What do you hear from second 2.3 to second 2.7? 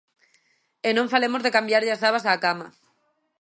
cama.